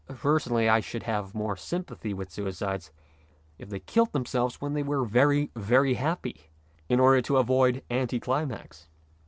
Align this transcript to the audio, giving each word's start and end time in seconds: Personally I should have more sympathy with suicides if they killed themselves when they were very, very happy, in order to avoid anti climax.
Personally 0.17 0.67
I 0.67 0.79
should 0.79 1.03
have 1.03 1.35
more 1.35 1.55
sympathy 1.55 2.11
with 2.11 2.31
suicides 2.31 2.89
if 3.59 3.69
they 3.69 3.79
killed 3.79 4.13
themselves 4.13 4.59
when 4.59 4.73
they 4.73 4.81
were 4.81 5.05
very, 5.05 5.51
very 5.55 5.93
happy, 5.93 6.49
in 6.89 6.99
order 6.99 7.21
to 7.21 7.37
avoid 7.37 7.83
anti 7.87 8.19
climax. 8.19 8.87